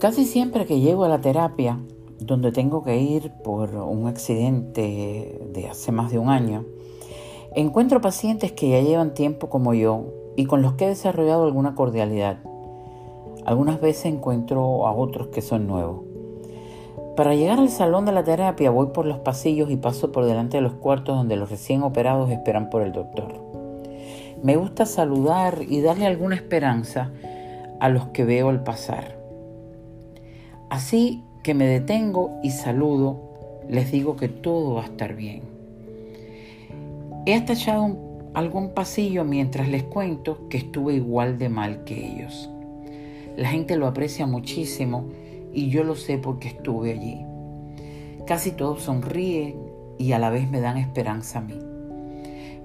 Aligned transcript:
Casi 0.00 0.24
siempre 0.24 0.64
que 0.64 0.80
llego 0.80 1.04
a 1.04 1.10
la 1.10 1.20
terapia, 1.20 1.78
donde 2.20 2.52
tengo 2.52 2.82
que 2.82 2.98
ir 3.02 3.32
por 3.44 3.74
un 3.74 4.06
accidente 4.06 5.46
de 5.52 5.68
hace 5.68 5.92
más 5.92 6.10
de 6.10 6.18
un 6.18 6.30
año, 6.30 6.64
encuentro 7.54 8.00
pacientes 8.00 8.50
que 8.50 8.70
ya 8.70 8.80
llevan 8.80 9.12
tiempo 9.12 9.50
como 9.50 9.74
yo 9.74 10.06
y 10.36 10.46
con 10.46 10.62
los 10.62 10.72
que 10.72 10.86
he 10.86 10.88
desarrollado 10.88 11.44
alguna 11.44 11.74
cordialidad. 11.74 12.38
Algunas 13.44 13.78
veces 13.82 14.06
encuentro 14.06 14.86
a 14.86 14.92
otros 14.94 15.26
que 15.26 15.42
son 15.42 15.66
nuevos. 15.66 16.00
Para 17.14 17.34
llegar 17.34 17.58
al 17.58 17.68
salón 17.68 18.06
de 18.06 18.12
la 18.12 18.24
terapia 18.24 18.70
voy 18.70 18.86
por 18.94 19.04
los 19.04 19.18
pasillos 19.18 19.70
y 19.70 19.76
paso 19.76 20.12
por 20.12 20.24
delante 20.24 20.56
de 20.56 20.62
los 20.62 20.72
cuartos 20.72 21.14
donde 21.14 21.36
los 21.36 21.50
recién 21.50 21.82
operados 21.82 22.30
esperan 22.30 22.70
por 22.70 22.80
el 22.80 22.92
doctor. 22.92 23.34
Me 24.42 24.56
gusta 24.56 24.86
saludar 24.86 25.58
y 25.68 25.82
darle 25.82 26.06
alguna 26.06 26.36
esperanza 26.36 27.10
a 27.80 27.90
los 27.90 28.06
que 28.08 28.24
veo 28.24 28.48
al 28.48 28.62
pasar. 28.62 29.19
Así 30.70 31.24
que 31.42 31.52
me 31.52 31.66
detengo 31.66 32.38
y 32.44 32.50
saludo, 32.50 33.18
les 33.68 33.90
digo 33.90 34.14
que 34.14 34.28
todo 34.28 34.74
va 34.74 34.82
a 34.82 34.84
estar 34.84 35.16
bien. 35.16 35.42
He 37.26 37.34
hasta 37.34 37.54
echado 37.54 37.96
algún 38.34 38.70
pasillo 38.70 39.24
mientras 39.24 39.68
les 39.68 39.82
cuento 39.82 40.48
que 40.48 40.58
estuve 40.58 40.94
igual 40.94 41.38
de 41.38 41.48
mal 41.48 41.82
que 41.82 42.06
ellos. 42.06 42.48
La 43.36 43.48
gente 43.48 43.76
lo 43.76 43.88
aprecia 43.88 44.26
muchísimo 44.26 45.06
y 45.52 45.70
yo 45.70 45.82
lo 45.82 45.96
sé 45.96 46.18
porque 46.18 46.46
estuve 46.46 46.92
allí. 46.92 47.26
Casi 48.24 48.52
todos 48.52 48.82
sonríen 48.82 49.56
y 49.98 50.12
a 50.12 50.20
la 50.20 50.30
vez 50.30 50.48
me 50.48 50.60
dan 50.60 50.76
esperanza 50.76 51.40
a 51.40 51.42
mí. 51.42 51.58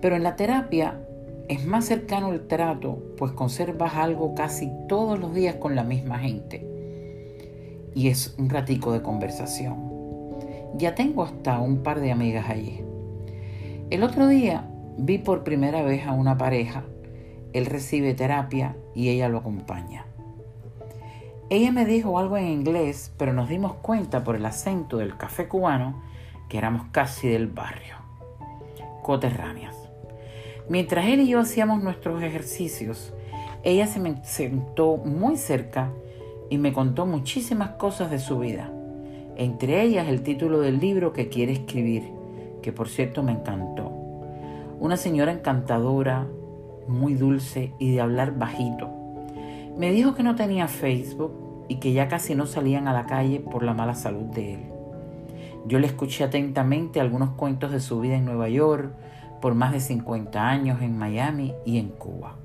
Pero 0.00 0.16
en 0.16 0.24
la 0.24 0.34
terapia 0.34 1.00
es 1.48 1.64
más 1.66 1.84
cercano 1.84 2.32
el 2.32 2.48
trato, 2.48 2.98
pues 3.16 3.30
conservas 3.30 3.94
algo 3.94 4.34
casi 4.34 4.72
todos 4.88 5.20
los 5.20 5.32
días 5.32 5.54
con 5.54 5.76
la 5.76 5.84
misma 5.84 6.18
gente 6.18 6.71
y 7.94 8.08
es 8.08 8.34
un 8.38 8.48
ratico 8.48 8.92
de 8.92 9.02
conversación. 9.02 9.92
Ya 10.74 10.94
tengo 10.94 11.22
hasta 11.22 11.60
un 11.60 11.82
par 11.82 12.00
de 12.00 12.12
amigas 12.12 12.48
allí. 12.48 12.82
El 13.90 14.02
otro 14.02 14.26
día 14.26 14.68
vi 14.96 15.18
por 15.18 15.44
primera 15.44 15.82
vez 15.82 16.06
a 16.06 16.12
una 16.12 16.38
pareja. 16.38 16.84
Él 17.52 17.66
recibe 17.66 18.14
terapia 18.14 18.76
y 18.94 19.10
ella 19.10 19.28
lo 19.28 19.38
acompaña. 19.38 20.06
Ella 21.50 21.70
me 21.70 21.84
dijo 21.84 22.18
algo 22.18 22.38
en 22.38 22.48
inglés, 22.48 23.12
pero 23.18 23.34
nos 23.34 23.50
dimos 23.50 23.74
cuenta 23.74 24.24
por 24.24 24.36
el 24.36 24.46
acento 24.46 24.96
del 24.96 25.18
café 25.18 25.48
cubano 25.48 26.02
que 26.48 26.56
éramos 26.56 26.86
casi 26.92 27.28
del 27.28 27.46
barrio, 27.46 27.96
coterráneas. 29.02 29.76
Mientras 30.70 31.06
él 31.06 31.20
y 31.20 31.28
yo 31.28 31.40
hacíamos 31.40 31.82
nuestros 31.82 32.22
ejercicios, 32.22 33.12
ella 33.64 33.86
se 33.86 34.00
me 34.00 34.24
sentó 34.24 34.96
muy 34.96 35.36
cerca 35.36 35.90
y 36.52 36.58
me 36.58 36.74
contó 36.74 37.06
muchísimas 37.06 37.70
cosas 37.70 38.10
de 38.10 38.18
su 38.18 38.38
vida, 38.38 38.70
entre 39.36 39.80
ellas 39.80 40.06
el 40.06 40.22
título 40.22 40.60
del 40.60 40.80
libro 40.80 41.14
que 41.14 41.30
quiere 41.30 41.52
escribir, 41.52 42.02
que 42.60 42.72
por 42.72 42.90
cierto 42.90 43.22
me 43.22 43.32
encantó. 43.32 43.90
Una 44.78 44.98
señora 44.98 45.32
encantadora, 45.32 46.26
muy 46.86 47.14
dulce 47.14 47.72
y 47.78 47.92
de 47.92 48.02
hablar 48.02 48.36
bajito. 48.36 48.90
Me 49.78 49.92
dijo 49.92 50.14
que 50.14 50.22
no 50.22 50.34
tenía 50.34 50.68
Facebook 50.68 51.32
y 51.68 51.76
que 51.76 51.94
ya 51.94 52.08
casi 52.08 52.34
no 52.34 52.44
salían 52.44 52.86
a 52.86 52.92
la 52.92 53.06
calle 53.06 53.40
por 53.40 53.62
la 53.62 53.72
mala 53.72 53.94
salud 53.94 54.24
de 54.34 54.52
él. 54.52 54.60
Yo 55.66 55.78
le 55.78 55.86
escuché 55.86 56.22
atentamente 56.22 57.00
algunos 57.00 57.30
cuentos 57.30 57.72
de 57.72 57.80
su 57.80 57.98
vida 57.98 58.16
en 58.16 58.26
Nueva 58.26 58.50
York, 58.50 58.92
por 59.40 59.54
más 59.54 59.72
de 59.72 59.80
50 59.80 60.46
años 60.46 60.82
en 60.82 60.98
Miami 60.98 61.54
y 61.64 61.78
en 61.78 61.88
Cuba. 61.88 62.36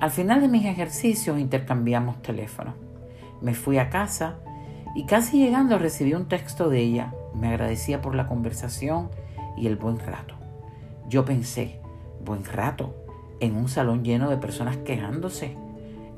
Al 0.00 0.10
final 0.10 0.40
de 0.40 0.48
mis 0.48 0.64
ejercicios 0.64 1.38
intercambiamos 1.38 2.22
teléfonos. 2.22 2.72
Me 3.42 3.54
fui 3.54 3.78
a 3.78 3.90
casa 3.90 4.36
y 4.94 5.04
casi 5.04 5.38
llegando 5.38 5.78
recibí 5.78 6.14
un 6.14 6.28
texto 6.28 6.68
de 6.68 6.78
ella. 6.80 7.12
Me 7.34 7.48
agradecía 7.48 8.00
por 8.00 8.14
la 8.14 8.28
conversación 8.28 9.10
y 9.56 9.66
el 9.66 9.76
buen 9.76 9.98
rato. 9.98 10.34
Yo 11.08 11.24
pensé, 11.24 11.80
buen 12.24 12.44
rato, 12.44 12.94
en 13.40 13.56
un 13.56 13.68
salón 13.68 14.04
lleno 14.04 14.30
de 14.30 14.36
personas 14.36 14.76
quejándose, 14.78 15.56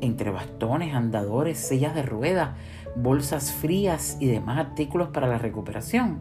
entre 0.00 0.30
bastones, 0.30 0.94
andadores, 0.94 1.58
sillas 1.58 1.94
de 1.94 2.02
ruedas, 2.02 2.50
bolsas 2.94 3.52
frías 3.52 4.18
y 4.20 4.26
demás 4.26 4.58
artículos 4.58 5.08
para 5.08 5.26
la 5.26 5.38
recuperación. 5.38 6.20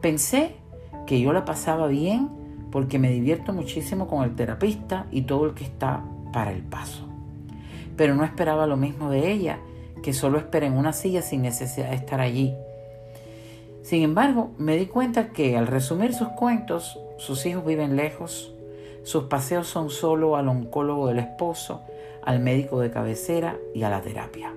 Pensé 0.00 0.56
que 1.06 1.20
yo 1.20 1.32
la 1.32 1.44
pasaba 1.44 1.88
bien 1.88 2.30
porque 2.72 2.98
me 2.98 3.10
divierto 3.10 3.52
muchísimo 3.52 4.06
con 4.06 4.24
el 4.24 4.34
terapista 4.34 5.06
y 5.10 5.22
todo 5.22 5.44
el 5.44 5.54
que 5.54 5.64
está 5.64 6.02
para 6.32 6.52
el 6.52 6.62
paso. 6.62 7.06
Pero 7.96 8.14
no 8.14 8.24
esperaba 8.24 8.66
lo 8.66 8.76
mismo 8.76 9.10
de 9.10 9.30
ella 9.30 9.58
que 10.06 10.12
solo 10.12 10.38
espera 10.38 10.66
en 10.66 10.74
una 10.74 10.92
silla 10.92 11.20
sin 11.20 11.42
necesidad 11.42 11.90
de 11.90 11.96
estar 11.96 12.20
allí. 12.20 12.54
Sin 13.82 14.04
embargo, 14.04 14.52
me 14.56 14.76
di 14.76 14.86
cuenta 14.86 15.30
que 15.30 15.56
al 15.56 15.66
resumir 15.66 16.14
sus 16.14 16.28
cuentos, 16.28 17.00
sus 17.18 17.44
hijos 17.44 17.66
viven 17.66 17.96
lejos, 17.96 18.54
sus 19.02 19.24
paseos 19.24 19.66
son 19.66 19.90
solo 19.90 20.36
al 20.36 20.48
oncólogo 20.48 21.08
del 21.08 21.18
esposo, 21.18 21.82
al 22.22 22.38
médico 22.38 22.78
de 22.78 22.92
cabecera 22.92 23.56
y 23.74 23.82
a 23.82 23.90
la 23.90 24.00
terapia. 24.00 24.54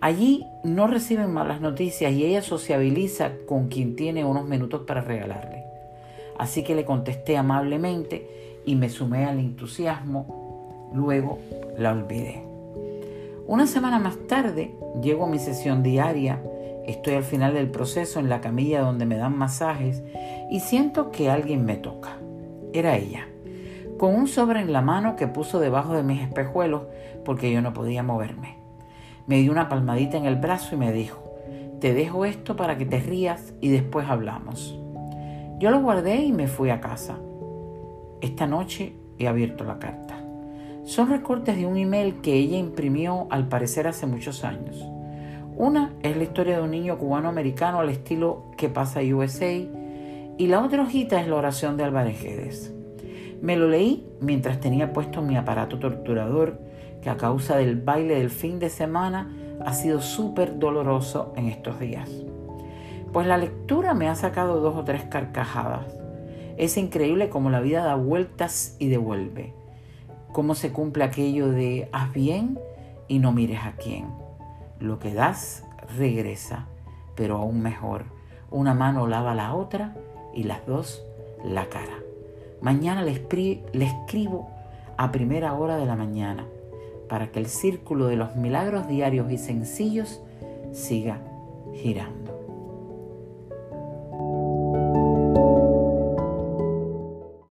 Allí 0.00 0.44
no 0.64 0.88
reciben 0.88 1.32
malas 1.32 1.60
noticias 1.60 2.10
y 2.12 2.24
ella 2.24 2.42
sociabiliza 2.42 3.30
con 3.46 3.68
quien 3.68 3.94
tiene 3.94 4.24
unos 4.24 4.48
minutos 4.48 4.82
para 4.84 5.00
regalarle. 5.00 5.62
Así 6.38 6.64
que 6.64 6.74
le 6.74 6.84
contesté 6.84 7.36
amablemente 7.36 8.60
y 8.66 8.74
me 8.74 8.88
sumé 8.88 9.26
al 9.26 9.38
entusiasmo. 9.38 10.90
Luego 10.92 11.38
la 11.78 11.92
olvidé. 11.92 12.49
Una 13.50 13.66
semana 13.66 13.98
más 13.98 14.16
tarde 14.28 14.76
llego 15.02 15.24
a 15.24 15.28
mi 15.28 15.40
sesión 15.40 15.82
diaria, 15.82 16.40
estoy 16.86 17.14
al 17.14 17.24
final 17.24 17.52
del 17.52 17.68
proceso 17.68 18.20
en 18.20 18.28
la 18.28 18.40
camilla 18.40 18.80
donde 18.80 19.06
me 19.06 19.16
dan 19.16 19.36
masajes 19.36 20.04
y 20.52 20.60
siento 20.60 21.10
que 21.10 21.30
alguien 21.30 21.64
me 21.64 21.74
toca. 21.74 22.10
Era 22.72 22.96
ella, 22.96 23.26
con 23.98 24.14
un 24.14 24.28
sobre 24.28 24.60
en 24.60 24.72
la 24.72 24.82
mano 24.82 25.16
que 25.16 25.26
puso 25.26 25.58
debajo 25.58 25.94
de 25.94 26.04
mis 26.04 26.22
espejuelos 26.22 26.84
porque 27.24 27.50
yo 27.50 27.60
no 27.60 27.72
podía 27.72 28.04
moverme. 28.04 28.56
Me 29.26 29.40
dio 29.40 29.50
una 29.50 29.68
palmadita 29.68 30.16
en 30.16 30.26
el 30.26 30.36
brazo 30.36 30.76
y 30.76 30.78
me 30.78 30.92
dijo, 30.92 31.34
te 31.80 31.92
dejo 31.92 32.26
esto 32.26 32.54
para 32.54 32.78
que 32.78 32.86
te 32.86 33.00
rías 33.00 33.52
y 33.60 33.70
después 33.70 34.08
hablamos. 34.08 34.78
Yo 35.58 35.72
lo 35.72 35.80
guardé 35.80 36.22
y 36.22 36.30
me 36.30 36.46
fui 36.46 36.70
a 36.70 36.80
casa. 36.80 37.18
Esta 38.20 38.46
noche 38.46 38.92
he 39.18 39.26
abierto 39.26 39.64
la 39.64 39.80
carta. 39.80 39.99
Son 40.90 41.08
recortes 41.08 41.56
de 41.56 41.66
un 41.66 41.76
email 41.76 42.20
que 42.20 42.34
ella 42.34 42.58
imprimió 42.58 43.28
al 43.30 43.46
parecer 43.46 43.86
hace 43.86 44.08
muchos 44.08 44.42
años. 44.42 44.84
Una 45.56 45.94
es 46.02 46.16
la 46.16 46.24
historia 46.24 46.56
de 46.56 46.64
un 46.64 46.72
niño 46.72 46.98
cubano-americano 46.98 47.78
al 47.78 47.90
estilo 47.90 48.46
que 48.56 48.68
pasa 48.68 48.98
USA 48.98 49.52
y 49.52 50.46
la 50.48 50.60
otra 50.60 50.82
hojita 50.82 51.20
es 51.20 51.28
la 51.28 51.36
oración 51.36 51.76
de 51.76 51.84
Álvarez 51.84 52.20
Guedes. 52.20 52.74
Me 53.40 53.54
lo 53.54 53.68
leí 53.68 54.04
mientras 54.20 54.58
tenía 54.58 54.92
puesto 54.92 55.22
mi 55.22 55.36
aparato 55.36 55.78
torturador 55.78 56.58
que 57.02 57.08
a 57.08 57.16
causa 57.16 57.56
del 57.56 57.80
baile 57.80 58.16
del 58.16 58.30
fin 58.30 58.58
de 58.58 58.68
semana 58.68 59.32
ha 59.64 59.72
sido 59.74 60.00
súper 60.00 60.58
doloroso 60.58 61.32
en 61.36 61.46
estos 61.46 61.78
días. 61.78 62.10
Pues 63.12 63.28
la 63.28 63.38
lectura 63.38 63.94
me 63.94 64.08
ha 64.08 64.16
sacado 64.16 64.58
dos 64.58 64.74
o 64.74 64.82
tres 64.82 65.04
carcajadas. 65.04 65.86
Es 66.56 66.76
increíble 66.76 67.28
cómo 67.28 67.48
la 67.48 67.60
vida 67.60 67.84
da 67.84 67.94
vueltas 67.94 68.74
y 68.80 68.88
devuelve 68.88 69.59
cómo 70.32 70.54
se 70.54 70.72
cumple 70.72 71.04
aquello 71.04 71.48
de 71.48 71.88
haz 71.92 72.12
bien 72.12 72.58
y 73.08 73.18
no 73.18 73.32
mires 73.32 73.60
a 73.64 73.72
quién. 73.72 74.06
Lo 74.78 74.98
que 74.98 75.12
das 75.12 75.64
regresa, 75.98 76.66
pero 77.14 77.36
aún 77.36 77.60
mejor, 77.62 78.04
una 78.50 78.74
mano 78.74 79.06
lava 79.06 79.34
la 79.34 79.54
otra 79.54 79.96
y 80.34 80.44
las 80.44 80.66
dos 80.66 81.02
la 81.44 81.68
cara. 81.68 81.98
Mañana 82.60 83.02
le, 83.02 83.12
le 83.72 83.84
escribo 83.84 84.48
a 84.96 85.10
primera 85.10 85.54
hora 85.54 85.76
de 85.76 85.86
la 85.86 85.96
mañana 85.96 86.46
para 87.08 87.32
que 87.32 87.40
el 87.40 87.46
círculo 87.46 88.06
de 88.06 88.16
los 88.16 88.36
milagros 88.36 88.86
diarios 88.86 89.30
y 89.32 89.38
sencillos 89.38 90.20
siga 90.72 91.20
girando. 91.74 92.29